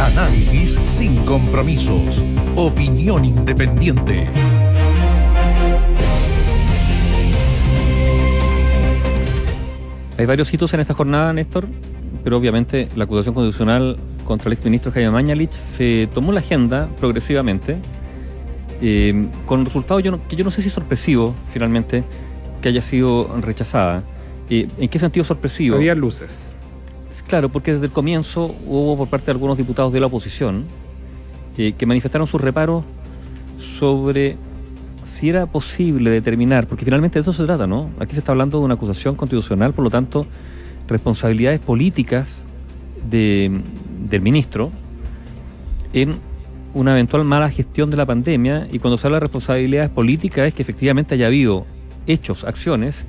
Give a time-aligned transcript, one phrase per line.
[0.00, 2.24] Análisis sin compromisos.
[2.56, 4.26] Opinión independiente.
[10.16, 11.68] Hay varios hitos en esta jornada, Néstor,
[12.24, 17.76] pero obviamente la acusación constitucional contra el exministro Jaime Mañalich se tomó la agenda progresivamente,
[18.80, 22.04] eh, con resultados yo que yo no sé si sorpresivo finalmente
[22.62, 24.02] que haya sido rechazada.
[24.48, 25.76] Eh, ¿En qué sentido sorpresivo?
[25.76, 26.56] Había luces.
[27.30, 30.64] Claro, porque desde el comienzo hubo por parte de algunos diputados de la oposición
[31.56, 32.82] eh, que manifestaron sus reparos
[33.56, 34.36] sobre
[35.04, 37.88] si era posible determinar, porque finalmente de eso se trata, ¿no?
[38.00, 40.26] Aquí se está hablando de una acusación constitucional, por lo tanto,
[40.88, 42.42] responsabilidades políticas
[43.08, 43.60] de,
[44.08, 44.72] del ministro
[45.92, 46.16] en
[46.74, 50.54] una eventual mala gestión de la pandemia, y cuando se habla de responsabilidades políticas es
[50.54, 51.64] que efectivamente haya habido
[52.08, 53.06] hechos, acciones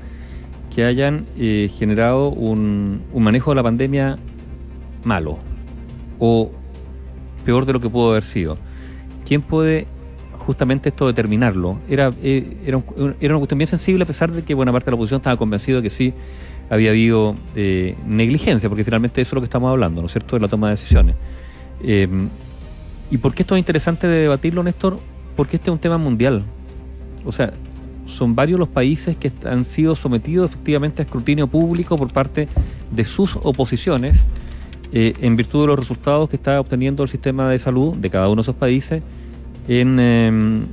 [0.74, 4.18] que hayan eh, generado un, un, manejo de la pandemia
[5.04, 5.38] malo
[6.20, 6.52] o
[7.46, 8.58] peor de lo que pudo haber sido.
[9.26, 9.88] ¿Quién puede
[10.38, 11.78] justamente esto determinarlo?
[11.90, 14.86] Era, eh, era, un, era, una cuestión bien sensible a pesar de que buena parte
[14.86, 16.14] de la oposición estaba convencido de que sí
[16.70, 20.38] había habido eh, negligencia, porque finalmente eso es lo que estamos hablando, ¿no es cierto?,
[20.38, 21.16] de la toma de decisiones.
[21.84, 22.08] Eh,
[23.10, 24.98] ¿Y por qué esto es interesante de debatirlo, Néstor?
[25.36, 26.44] Porque este es un tema mundial.
[27.26, 27.52] O sea,
[28.12, 32.48] son varios los países que han sido sometidos efectivamente a escrutinio público por parte
[32.92, 34.26] de sus oposiciones
[34.94, 38.28] eh, en virtud de los resultados que está obteniendo el sistema de salud de cada
[38.28, 39.02] uno de esos países
[39.68, 40.66] en, eh,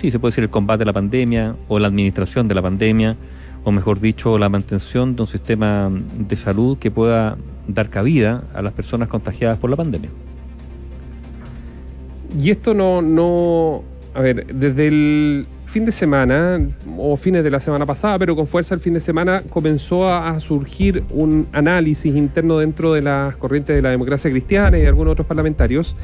[0.00, 3.16] sí, se puede decir el combate a la pandemia o la administración de la pandemia,
[3.64, 7.36] o mejor dicho, la mantención de un sistema de salud que pueda
[7.68, 10.10] dar cabida a las personas contagiadas por la pandemia.
[12.38, 13.82] Y esto no, no,
[14.14, 16.60] a ver, desde el fin de semana
[16.98, 20.38] o fines de la semana pasada, pero con fuerza el fin de semana comenzó a,
[20.40, 25.12] surgir un análisis interno dentro de las corrientes de la democracia cristiana y de algunos
[25.12, 25.94] otros parlamentarios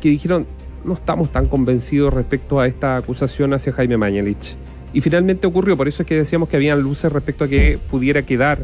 [0.00, 0.46] que dijeron
[0.84, 4.56] no estamos tan convencidos respecto a esta acusación hacia Jaime Mañalich.
[4.94, 8.22] Y finalmente ocurrió, por eso es que decíamos que habían luces respecto a que pudiera
[8.22, 8.60] quedar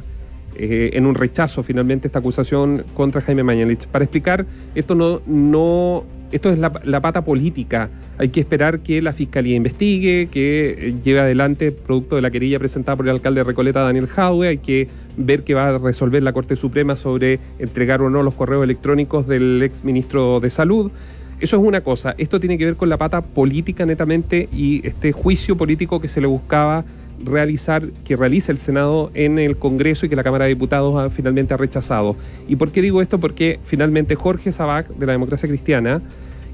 [0.57, 3.87] eh, en un rechazo finalmente esta acusación contra Jaime Mañalich.
[3.87, 7.89] Para explicar, esto no, no esto es la, pata política.
[8.19, 12.97] Hay que esperar que la Fiscalía investigue, que lleve adelante producto de la querella presentada
[12.97, 14.49] por el alcalde de Recoleta, Daniel Jaue.
[14.49, 18.35] Hay que ver qué va a resolver la Corte Suprema sobre entregar o no los
[18.35, 20.91] correos electrónicos del ex ministro de Salud.
[21.39, 22.15] Eso es una cosa.
[22.17, 26.21] Esto tiene que ver con la pata política netamente y este juicio político que se
[26.21, 26.85] le buscaba
[27.25, 31.55] realizar, que realiza el Senado en el Congreso y que la Cámara de Diputados finalmente
[31.55, 32.17] ha rechazado.
[32.49, 33.19] ¿Y por qué digo esto?
[33.19, 36.03] Porque finalmente Jorge Sabac, de la Democracia Cristiana,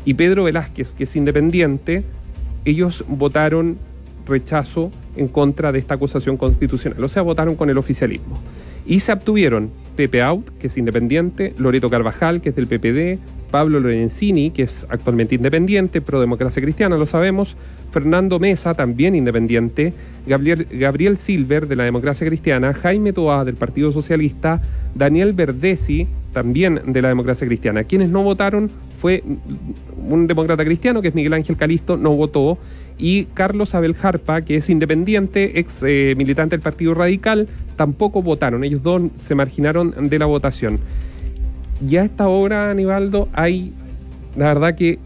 [0.05, 2.05] y Pedro Velázquez, que es independiente,
[2.65, 3.79] ellos votaron
[4.27, 8.39] rechazo en contra de esta acusación constitucional, o sea, votaron con el oficialismo.
[8.87, 13.81] Y se obtuvieron Pepe Out, que es independiente, Loreto Carvajal, que es del PPD, Pablo
[13.81, 17.57] Lorenzini, que es actualmente independiente, pro democracia cristiana, lo sabemos,
[17.91, 19.93] Fernando Mesa, también independiente,
[20.27, 24.63] Gabriel, Silver, de la democracia cristiana, Jaime Toá, del Partido Socialista,
[24.95, 27.85] Daniel Verdesi, también de la democracia cristiana.
[27.85, 29.23] Quienes no votaron fue
[30.09, 32.57] un demócrata cristiano, que es Miguel Ángel Calisto, no votó,
[32.99, 38.65] y Carlos Abel Jarpa, que es independiente, ex eh, militante del Partido Radical, tampoco votaron.
[38.65, 40.79] Ellos dos se marginaron de la votación.
[41.89, 43.73] Y a esta hora, Aníbaldo, hay,
[44.37, 44.99] la verdad que,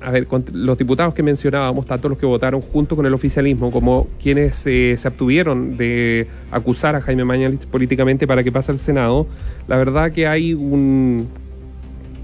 [0.00, 4.06] a ver, los diputados que mencionábamos, tanto los que votaron junto con el oficialismo como
[4.20, 9.26] quienes eh, se abstuvieron de acusar a Jaime Mañalich políticamente para que pase al Senado,
[9.66, 11.28] la verdad que hay un,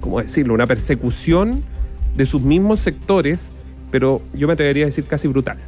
[0.00, 1.62] ¿cómo decirlo?, una persecución
[2.16, 3.52] de sus mismos sectores,
[3.90, 5.58] pero yo me atrevería a decir casi brutal.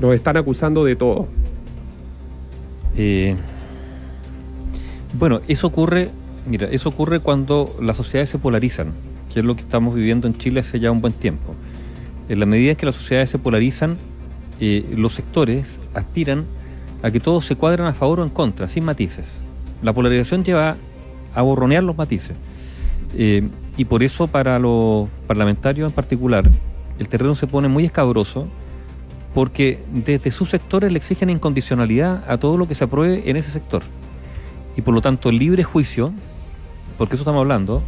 [0.00, 1.28] Nos están acusando de todo.
[2.96, 3.36] Eh,
[5.18, 6.10] bueno, eso ocurre,
[6.46, 8.92] mira, eso ocurre cuando las sociedades se polarizan,
[9.32, 11.54] que es lo que estamos viviendo en Chile hace ya un buen tiempo.
[12.28, 13.96] En la medida en que las sociedades se polarizan,
[14.60, 16.44] eh, los sectores aspiran
[17.02, 19.30] a que todos se cuadren a favor o en contra, sin matices.
[19.82, 20.76] La polarización lleva
[21.34, 22.36] a borronear los matices.
[23.16, 26.48] Eh, y por eso para los parlamentarios en particular,
[26.98, 28.46] el terreno se pone muy escabroso
[29.34, 33.50] porque desde sus sectores le exigen incondicionalidad a todo lo que se apruebe en ese
[33.50, 33.82] sector.
[34.76, 36.12] Y por lo tanto el libre juicio,
[36.96, 37.82] porque eso estamos hablando,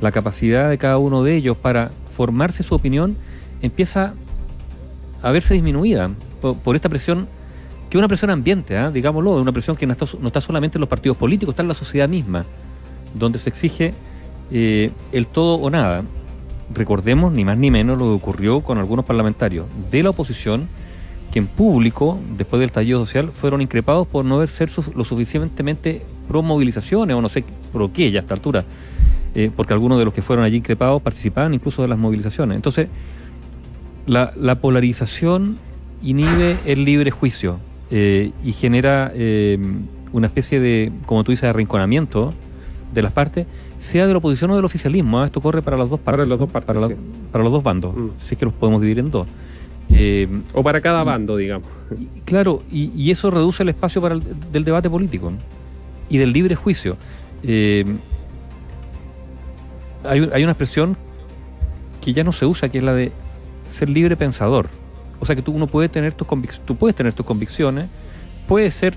[0.00, 3.16] la capacidad de cada uno de ellos para formarse su opinión
[3.60, 4.14] empieza
[5.22, 7.28] a verse disminuida por, esta presión,
[7.90, 8.90] que es una presión ambiente, ¿eh?
[8.92, 11.68] digámoslo, una presión que no está, no está, solamente en los partidos políticos, está en
[11.68, 12.44] la sociedad misma,
[13.14, 13.94] donde se exige
[14.50, 16.04] eh, el todo o nada.
[16.72, 20.68] Recordemos ni más ni menos lo que ocurrió con algunos parlamentarios de la oposición,
[21.32, 26.02] que en público, después del estallido social, fueron increpados por no haber ser lo suficientemente
[26.28, 28.64] pro movilizaciones o no sé pro qué ya a esta altura,
[29.34, 32.56] eh, porque algunos de los que fueron allí increpados participaban incluso de las movilizaciones.
[32.56, 32.88] Entonces,
[34.06, 35.58] la, la polarización
[36.02, 37.58] inhibe el libre juicio
[37.90, 39.12] eh, y genera
[40.12, 42.32] una especie de, como tú dices, arrinconamiento
[42.94, 43.46] de las partes,
[43.78, 45.20] sea de la oposición o del oficialismo.
[45.20, 45.26] ¿ah?
[45.26, 46.18] Esto corre para las dos partes.
[46.18, 46.94] Para las dos partes, Para, la- sí.
[47.32, 48.08] para los dos bandos, Mm.
[48.18, 49.26] si es que los podemos dividir en dos.
[49.90, 51.68] Eh, O para cada bando, digamos.
[51.98, 55.36] y- claro, y, y eso reduce el espacio para el, del debate político ¿no?
[56.08, 56.96] y del libre juicio.
[57.44, 57.84] Eh,
[60.04, 60.96] hay, hay una expresión
[62.00, 63.12] que ya no se usa, que es la de
[63.70, 64.68] ser libre pensador.
[65.20, 66.26] O sea que tú uno puede tener tus
[66.64, 67.86] tú puedes tener tus convicciones,
[68.46, 68.96] puedes ser,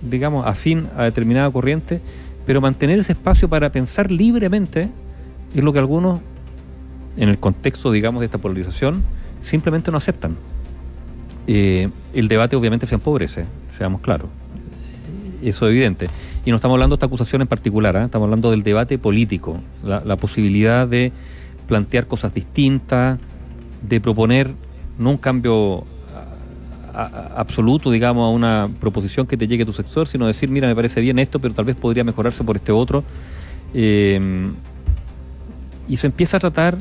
[0.00, 2.00] digamos, afín a determinada corriente,
[2.46, 4.88] pero mantener ese espacio para pensar libremente
[5.54, 6.20] es lo que algunos,
[7.16, 9.02] en el contexto, digamos, de esta polarización,
[9.40, 10.36] simplemente no aceptan.
[11.46, 13.44] Eh, el debate obviamente se empobrece,
[13.76, 14.28] seamos claros.
[15.42, 16.08] Eso es evidente.
[16.44, 18.04] Y no estamos hablando de esta acusación en particular, ¿ah?
[18.04, 21.12] estamos hablando del debate político, la, la posibilidad de
[21.66, 23.18] plantear cosas distintas,
[23.82, 24.52] de proponer
[24.98, 25.84] no un cambio
[26.96, 30.74] absoluto, digamos, a una proposición que te llegue a tu sector, sino decir, mira, me
[30.74, 33.04] parece bien esto, pero tal vez podría mejorarse por este otro.
[33.74, 34.50] Eh,
[35.88, 36.78] y se empieza a tratar,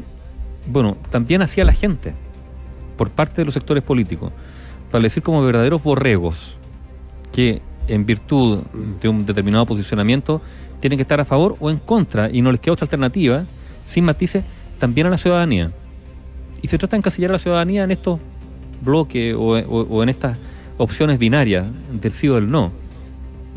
[0.67, 2.13] bueno, también hacia la gente,
[2.97, 4.31] por parte de los sectores políticos,
[4.89, 6.57] para decir como verdaderos borregos,
[7.31, 8.61] que en virtud
[9.01, 10.41] de un determinado posicionamiento
[10.79, 13.43] tienen que estar a favor o en contra, y no les queda otra alternativa,
[13.85, 14.43] sin matices,
[14.79, 15.71] también a la ciudadanía.
[16.61, 18.19] Y se trata de encasillar a la ciudadanía en estos
[18.81, 20.37] bloques o, o- o en estas
[20.77, 21.65] opciones binarias
[22.01, 22.71] del sí o del no.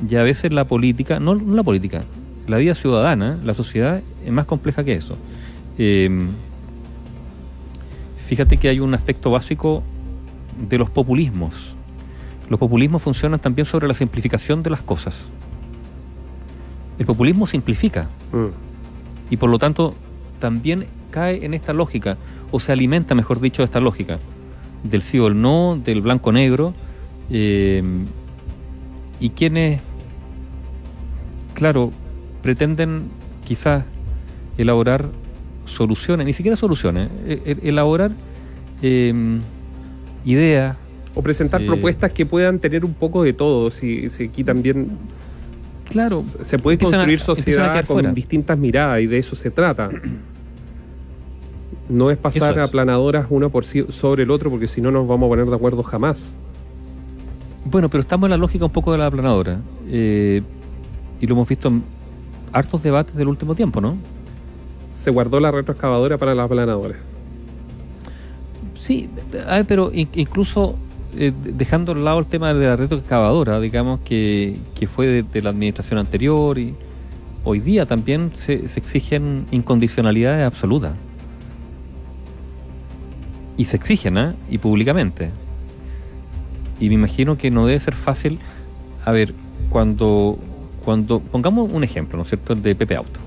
[0.08, 2.04] Y a veces la política, no, la política,
[2.46, 5.16] la vida ciudadana, la sociedad es más compleja que eso.
[5.78, 6.08] Eh,
[8.26, 9.82] fíjate que hay un aspecto básico
[10.68, 11.74] de los populismos.
[12.48, 15.16] Los populismos funcionan también sobre la simplificación de las cosas.
[16.98, 18.46] El populismo simplifica Mm.
[19.30, 19.94] y por lo tanto
[20.40, 22.16] también cae en esta lógica,
[22.50, 24.18] o se alimenta, mejor dicho, de esta lógica,
[24.82, 26.74] del sí o el no, del blanco-negro,
[27.30, 27.82] eh,
[29.20, 29.80] y quienes,
[31.54, 31.90] claro,
[32.42, 33.08] pretenden
[33.44, 33.84] quizás
[34.56, 35.06] elaborar
[35.64, 38.12] soluciones, ni siquiera soluciones, eh, eh, elaborar
[38.82, 39.40] eh,
[40.24, 40.76] ideas,
[41.14, 43.70] O presentar Eh, propuestas que puedan tener un poco de todo.
[43.70, 44.90] Si, si aquí también
[45.88, 48.12] claro, se puede construir a sociedad con fuera.
[48.12, 49.88] distintas miradas y de eso se trata.
[51.88, 52.64] No es pasar es.
[52.64, 55.54] aplanadoras uno por sí- sobre el otro porque si no nos vamos a poner de
[55.54, 56.36] acuerdo jamás.
[57.64, 59.60] Bueno, pero estamos en la lógica un poco de la aplanadora.
[59.88, 60.42] eh,
[61.20, 61.82] y lo hemos visto en
[62.52, 63.96] hartos debates del último tiempo, ¿no?
[64.94, 66.96] Se guardó la retroexcavadora para la aplanadora.
[68.74, 69.08] Sí,
[69.66, 70.76] pero in- incluso
[71.16, 75.42] eh, dejando al lado el tema de la retroexcavadora, digamos que, que fue de, de
[75.42, 76.74] la administración anterior y
[77.44, 80.92] hoy día también se, se exigen incondicionalidades absolutas.
[83.58, 84.34] Y se exigen, ¿ah?
[84.48, 85.30] Y públicamente.
[86.80, 88.38] Y me imagino que no debe ser fácil.
[89.04, 89.34] A ver,
[89.68, 90.38] cuando,
[90.84, 92.54] cuando pongamos un ejemplo, ¿no es cierto?
[92.54, 93.20] El de Pepe Auto.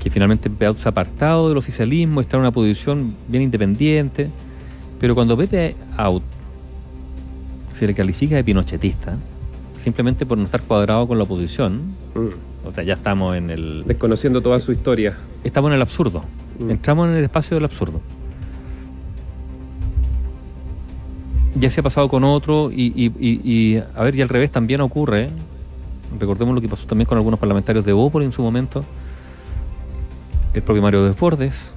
[0.00, 4.30] Que finalmente Pepe Auto se ha apartado del oficialismo, está en una posición bien independiente.
[4.98, 6.22] Pero cuando Pepe Out
[7.72, 9.16] se le califica de pinochetista,
[9.82, 12.51] simplemente por no estar cuadrado con la oposición, Mm.
[12.64, 15.16] O sea, ya estamos en el Desconociendo toda su historia.
[15.44, 16.24] estamos en el absurdo.
[16.60, 16.70] Mm.
[16.70, 18.00] Entramos en el espacio del absurdo.
[21.54, 24.50] Ya se ha pasado con otro y, y- y- y, a ver, y al revés
[24.50, 25.24] también ocurre.
[25.24, 25.30] ¿eh?
[26.18, 28.82] Recordemos lo que pasó también con algunos parlamentarios de Bópoli en su momento.
[30.54, 31.72] El propio Mario Desbordes,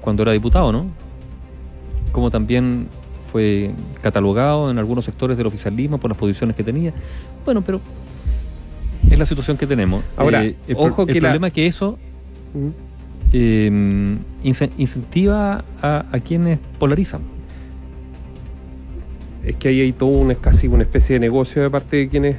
[0.00, 0.86] cuando era diputado, ¿no?
[2.12, 2.88] Como también
[3.30, 3.72] fue
[4.02, 6.92] catalogado en algunos sectores del oficialismo por las posiciones que tenía.
[7.44, 7.80] Bueno, pero
[9.14, 10.02] es la situación que tenemos.
[10.16, 11.98] Ahora, el, pro- ojo el que la- problema es que eso
[13.32, 13.70] eh,
[14.44, 17.20] ince- incentiva a, a quienes polarizan.
[19.44, 22.08] Es que ahí hay todo un, es casi una especie de negocio de parte de
[22.08, 22.36] quienes,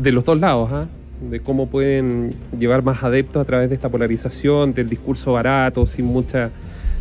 [0.00, 0.86] de los dos lados, ¿ah?
[1.30, 6.06] de cómo pueden llevar más adeptos a través de esta polarización, del discurso barato, sin
[6.06, 6.50] mucha,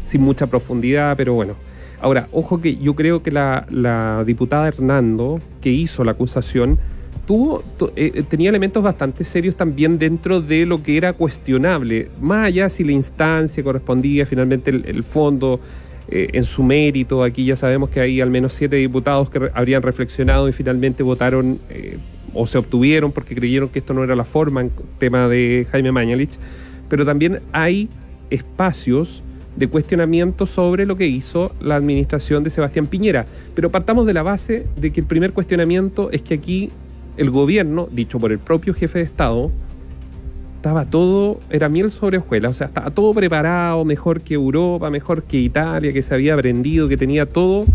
[0.05, 1.53] sin mucha profundidad, pero bueno.
[2.01, 6.77] Ahora, ojo que yo creo que la, la diputada Hernando, que hizo la acusación,
[7.27, 12.47] tuvo, tu- eh, tenía elementos bastante serios también dentro de lo que era cuestionable, más
[12.47, 15.59] allá si la instancia correspondía finalmente el, fondo
[16.09, 17.23] eh, en su mérito.
[17.23, 21.59] Aquí ya sabemos que hay al menos siete diputados que habrían reflexionado y finalmente votaron
[21.69, 21.97] eh,
[22.33, 25.91] o se obtuvieron porque creyeron que esto no era la forma en tema de Jaime
[25.91, 26.37] Mañalich.
[26.89, 27.89] Pero también hay
[28.29, 29.21] espacios
[29.57, 33.25] de cuestionamiento sobre lo que hizo la administración de Sebastián Piñera.
[33.53, 36.69] Pero partamos de la base de que el primer cuestionamiento es que aquí
[37.17, 39.51] el gobierno, dicho por el propio jefe de Estado,
[40.55, 45.23] estaba todo, era miel sobre hojuelas, o sea, estaba todo preparado, mejor que Europa, mejor
[45.23, 47.65] que Italia, que se había aprendido, que tenía todo.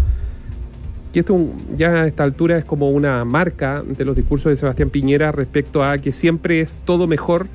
[1.14, 1.38] Y esto
[1.76, 5.84] ya a esta altura es como una marca de los discursos de Sebastián Piñera respecto
[5.84, 7.48] a que siempre es todo mejor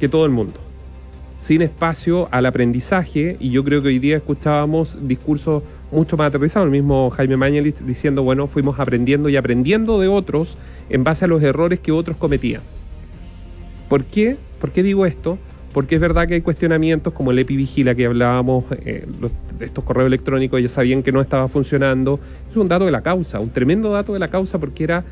[0.00, 0.54] que todo el mundo,
[1.38, 5.62] sin espacio al aprendizaje, y yo creo que hoy día escuchábamos discursos
[5.92, 10.56] mucho más aterrizados, el mismo Jaime Mañalich diciendo, bueno, fuimos aprendiendo y aprendiendo de otros
[10.88, 12.62] en base a los errores que otros cometían.
[13.88, 14.36] ¿Por qué?
[14.60, 15.38] ¿Por qué digo esto?
[15.72, 19.06] Porque es verdad que hay cuestionamientos como el EpiVigila que hablábamos, eh,
[19.60, 22.20] estos correos electrónicos ya sabían que no estaba funcionando.
[22.50, 25.04] Es un dato de la causa, un tremendo dato de la causa porque era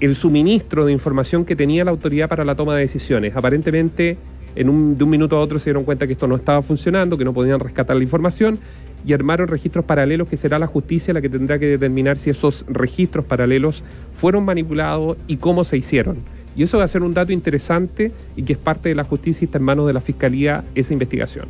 [0.00, 3.36] el suministro de información que tenía la autoridad para la toma de decisiones.
[3.36, 4.16] Aparentemente,
[4.56, 7.16] en un, de un minuto a otro se dieron cuenta que esto no estaba funcionando,
[7.16, 8.58] que no podían rescatar la información
[9.04, 12.64] y armaron registros paralelos que será la justicia la que tendrá que determinar si esos
[12.68, 13.82] registros paralelos
[14.12, 16.18] fueron manipulados y cómo se hicieron.
[16.54, 19.44] Y eso va a ser un dato interesante y que es parte de la justicia
[19.44, 21.46] y está en manos de la Fiscalía esa investigación.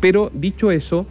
[0.00, 1.06] Pero dicho eso,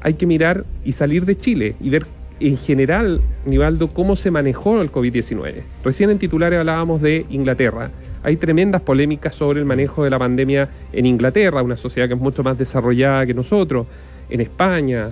[0.00, 2.06] hay que mirar y salir de Chile y ver
[2.40, 5.62] en general, Nivaldo, cómo se manejó el COVID-19.
[5.84, 7.90] Recién en titulares hablábamos de Inglaterra.
[8.22, 12.20] Hay tremendas polémicas sobre el manejo de la pandemia en Inglaterra, una sociedad que es
[12.20, 13.86] mucho más desarrollada que nosotros,
[14.28, 15.10] en España.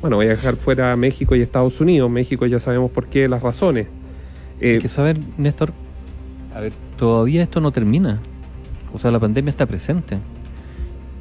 [0.00, 2.10] Bueno, voy a dejar fuera México y Estados Unidos.
[2.10, 3.86] México ya sabemos por qué, las razones.
[4.62, 5.72] Hay que saber, Néstor,
[6.54, 8.20] a ver, todavía esto no termina.
[8.92, 10.18] O sea, la pandemia está presente.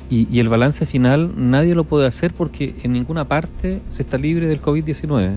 [0.09, 4.47] Y, el balance final nadie lo puede hacer porque en ninguna parte se está libre
[4.47, 5.35] del COVID-19.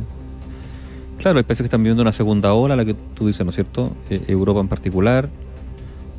[1.19, 3.55] Claro, hay países que están viviendo una segunda ola, la que tú dices, ¿no es
[3.55, 3.95] cierto?
[4.09, 5.29] Eh, Europa en particular.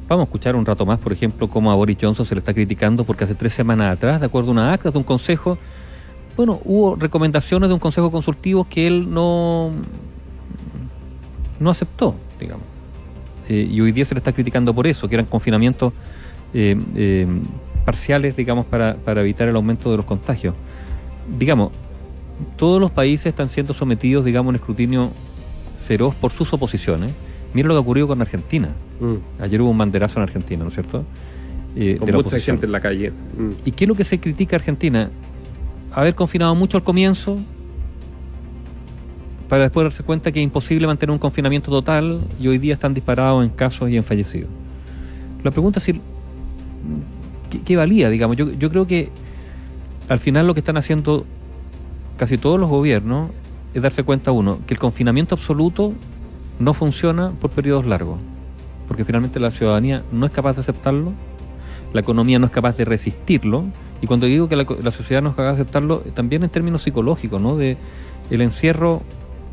[0.08, 2.54] Vamos a escuchar un rato más, por ejemplo, cómo a Boris Johnson se le está
[2.54, 5.58] criticando porque hace tres semanas atrás, de acuerdo a una acta de un consejo,
[6.36, 9.72] bueno, hubo recomendaciones de un consejo consultivo que él no,
[11.60, 12.66] no aceptó, digamos.
[13.48, 15.94] Eh, y hoy día se le está criticando por eso, que eran confinamientos
[16.54, 17.28] eh, eh,
[17.86, 20.56] parciales, digamos, para, para evitar el aumento de los contagios.
[21.38, 21.72] Digamos,
[22.58, 25.12] todos los países están siendo sometidos, digamos, a un escrutinio
[25.86, 27.12] feroz por sus oposiciones.
[27.54, 28.70] Mira lo que ha ocurrido con Argentina.
[29.00, 29.42] Mm.
[29.42, 31.06] Ayer hubo un banderazo en Argentina, ¿no es cierto?
[32.00, 33.12] con mucha gente en la calle.
[33.12, 33.50] Mm.
[33.66, 35.10] ¿Y qué es lo que se critica a Argentina?
[35.92, 37.38] Haber confinado mucho al comienzo,
[39.50, 42.94] para después darse cuenta que es imposible mantener un confinamiento total y hoy día están
[42.94, 44.50] disparados en casos y en fallecidos.
[45.44, 46.02] La pregunta es si,
[47.64, 48.10] ¿qué, valía?
[48.10, 49.10] Digamos, yo, yo creo que
[50.10, 51.26] al final lo que están haciendo
[52.18, 53.30] casi todos los gobiernos
[53.74, 55.94] es darse cuenta, uno, que el confinamiento absoluto
[56.60, 58.20] no funciona por periodos largos,
[58.88, 61.14] porque finalmente la ciudadanía no es capaz de aceptarlo,
[61.94, 63.66] la economía no es capaz de resistirlo,
[64.02, 67.40] y cuando digo que la, sociedad no es capaz de aceptarlo, también en términos psicológicos,
[67.40, 67.56] ¿no?
[67.56, 67.78] De
[68.30, 69.02] el encierro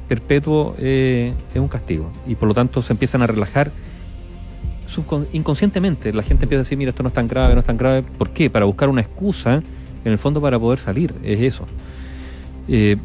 [0.09, 2.11] perpetuo eh, es un castigo.
[2.27, 3.71] Y por lo tanto se empiezan a relajar
[5.33, 6.13] inconscientemente.
[6.13, 8.03] La gente empieza a decir, mira, esto no es tan grave, no es tan grave.
[8.03, 8.51] ¿Por qué?
[8.51, 9.63] Para buscar una excusa,
[10.05, 11.15] en el fondo, para poder salir.
[11.23, 11.65] Es eso.
[12.67, 12.97] Eh,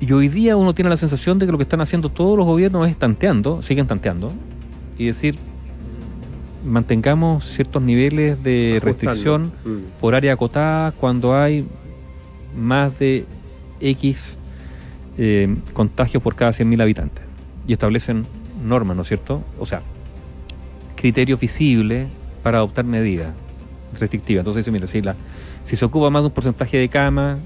[0.00, 2.46] y hoy día uno tiene la sensación de que lo que están haciendo todos los
[2.46, 4.32] gobiernos es tanteando, siguen tanteando,
[4.96, 5.36] y decir,
[6.64, 10.00] mantengamos ciertos niveles de restricción mm.
[10.00, 11.66] por área acotada cuando hay
[12.56, 13.24] más de
[13.80, 14.36] X
[15.16, 17.24] eh, contagios por cada 100.000 habitantes.
[17.66, 18.24] Y establecen
[18.64, 19.42] normas, ¿no es cierto?
[19.58, 19.82] O sea,
[20.96, 22.08] criterios visibles
[22.42, 23.34] para adoptar medidas
[23.98, 24.42] restrictivas.
[24.42, 25.16] Entonces, mira, si, la,
[25.64, 27.38] si se ocupa más de un porcentaje de cama,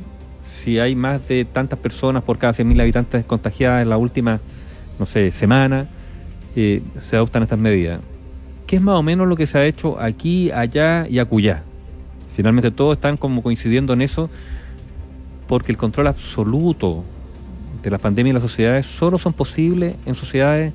[0.62, 4.38] si hay más de tantas personas por cada 100.000 habitantes contagiadas en la última,
[4.96, 5.88] no sé, semana,
[6.54, 7.98] eh, se adoptan estas medidas.
[8.68, 11.64] ¿Qué es más o menos lo que se ha hecho aquí, allá y acullá?
[12.36, 14.30] Finalmente todos están como coincidiendo en eso
[15.48, 17.02] porque el control absoluto
[17.82, 20.72] de la pandemia y las sociedades solo son posibles en sociedades,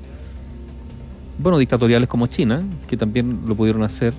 [1.38, 4.12] bueno, dictatoriales como China, que también lo pudieron hacer,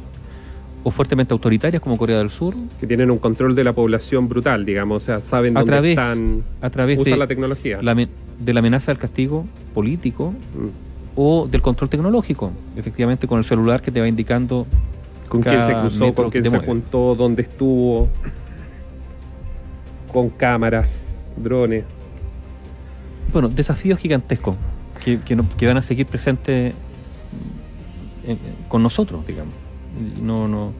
[0.83, 2.55] o fuertemente autoritarias como Corea del Sur.
[2.79, 6.69] Que tienen un control de la población brutal, digamos, o sea, saben dónde están, a
[6.69, 7.79] través usan de la tecnología.
[7.79, 11.19] de la amenaza del castigo político mm.
[11.19, 14.65] o del control tecnológico, efectivamente con el celular que te va indicando
[15.27, 18.07] con quién se cruzó, con quién se juntó, dónde estuvo,
[20.11, 21.03] con cámaras,
[21.37, 21.83] drones
[23.31, 24.55] bueno, desafíos gigantescos
[25.03, 26.73] que, que, van a seguir presentes
[28.67, 29.53] con nosotros, digamos.
[30.21, 30.73] No, no,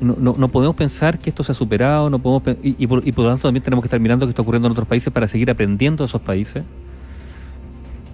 [0.00, 3.24] no, no, podemos pensar que esto se ha superado, no podemos y, por, y por
[3.24, 5.50] lo tanto también tenemos que estar mirando qué está ocurriendo en otros países para seguir
[5.50, 6.64] aprendiendo de esos países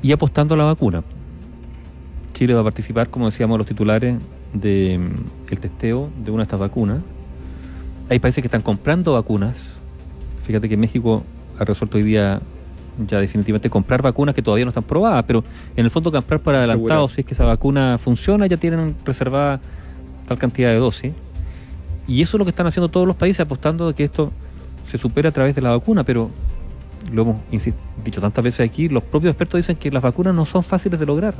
[0.02, 1.02] y apostando a la vacuna.
[2.34, 4.16] Chile va a participar, como decíamos los titulares,
[4.52, 5.14] del mm,
[5.50, 7.02] el testeo de una de estas vacunas
[8.08, 9.72] hay países que están comprando vacunas.
[10.44, 11.24] Fíjate que México
[11.58, 12.40] ha resuelto hoy día
[13.06, 15.44] ya definitivamente comprar vacunas que todavía no están probadas, pero
[15.76, 19.60] en el fondo comprar para adelantado, si es que esa vacuna funciona, ya tienen reservada
[20.26, 21.12] tal cantidad de dosis.
[22.06, 24.32] Y eso es lo que están haciendo todos los países, apostando de que esto
[24.86, 26.30] se supere a través de la vacuna, pero
[27.12, 27.36] lo hemos
[28.04, 31.06] dicho tantas veces aquí, los propios expertos dicen que las vacunas no son fáciles de
[31.06, 31.34] lograr.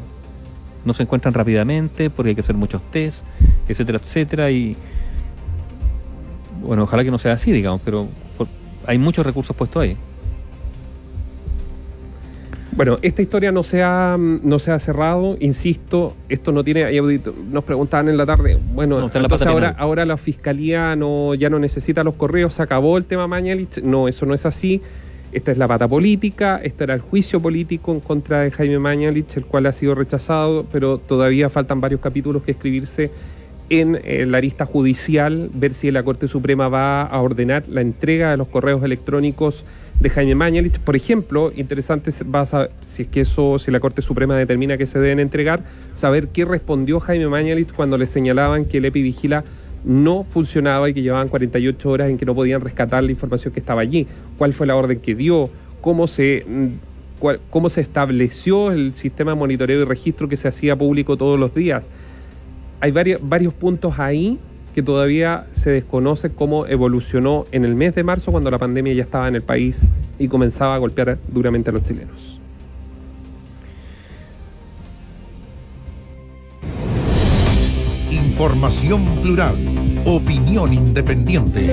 [0.84, 3.24] No se encuentran rápidamente porque hay que hacer muchos test,
[3.68, 4.50] etcétera, etcétera.
[4.50, 4.76] Y
[6.62, 8.08] bueno, ojalá que no sea así, digamos, pero
[8.86, 9.96] hay muchos recursos puestos ahí.
[12.76, 17.00] Bueno, esta historia no se ha, no se ha cerrado, insisto, esto no tiene,
[17.50, 22.04] nos preguntaban en la tarde, bueno, entonces ahora, ahora la fiscalía no, ya no necesita
[22.04, 24.82] los correos, se acabó el tema Mañalich, no, eso no es así,
[25.32, 29.38] esta es la pata política, este era el juicio político en contra de Jaime Mañalich,
[29.38, 33.10] el cual ha sido rechazado, pero todavía faltan varios capítulos que escribirse
[33.68, 38.30] en eh, la lista judicial, ver si la Corte Suprema va a ordenar la entrega
[38.30, 39.64] de los correos electrónicos
[40.00, 40.78] de Jaime Mañalich.
[40.78, 44.86] Por ejemplo, interesante va a si es que eso, si la Corte Suprema determina que
[44.86, 45.62] se deben entregar,
[45.94, 49.44] saber qué respondió Jaime Mañalich cuando le señalaban que el EPI Vigila
[49.84, 53.60] no funcionaba y que llevaban 48 horas en que no podían rescatar la información que
[53.60, 54.06] estaba allí.
[54.36, 55.48] ¿Cuál fue la orden que dio?
[55.80, 60.76] ¿Cómo se, mm, cómo se estableció el sistema de monitoreo y registro que se hacía
[60.76, 61.88] público todos los días?
[62.80, 64.38] Hay varios, varios puntos ahí
[64.74, 69.04] que todavía se desconoce cómo evolucionó en el mes de marzo cuando la pandemia ya
[69.04, 72.40] estaba en el país y comenzaba a golpear duramente a los chilenos.
[78.10, 79.56] Información plural,
[80.04, 81.70] opinión independiente.